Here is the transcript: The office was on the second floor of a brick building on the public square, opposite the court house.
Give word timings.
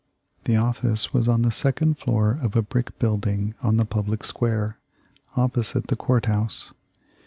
The 0.45 0.55
office 0.55 1.13
was 1.13 1.27
on 1.27 1.43
the 1.43 1.51
second 1.51 1.99
floor 1.99 2.35
of 2.41 2.55
a 2.55 2.63
brick 2.63 2.97
building 2.97 3.53
on 3.61 3.77
the 3.77 3.85
public 3.85 4.23
square, 4.23 4.79
opposite 5.37 5.89
the 5.89 5.95
court 5.95 6.25
house. 6.25 6.73